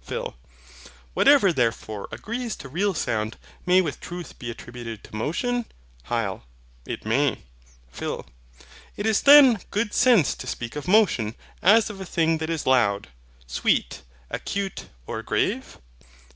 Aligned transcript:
PHIL. 0.00 0.36
Whatever 1.12 1.52
therefore 1.52 2.06
agrees 2.12 2.54
to 2.54 2.68
real 2.68 2.94
sound, 2.94 3.36
may 3.66 3.80
with 3.80 3.98
truth 3.98 4.38
be 4.38 4.48
attributed 4.48 5.02
to 5.02 5.16
motion? 5.16 5.64
HYL. 6.06 6.42
It 6.86 7.04
may. 7.04 7.42
PHIL. 7.90 8.24
It 8.96 9.06
is 9.06 9.22
then 9.22 9.58
good 9.72 9.92
sense 9.92 10.36
to 10.36 10.46
speak 10.46 10.76
of 10.76 10.86
MOTION 10.86 11.34
as 11.62 11.90
of 11.90 12.00
a 12.00 12.06
thing 12.06 12.38
that 12.38 12.48
is 12.48 12.64
LOUD, 12.64 13.08
SWEET, 13.48 14.02
ACUTE, 14.30 14.86
or 15.08 15.20
GRAVE. 15.24 15.78